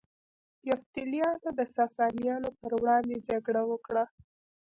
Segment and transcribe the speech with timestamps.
[0.69, 4.03] یفتلیانو د ساسانیانو پر وړاندې جګړه وکړه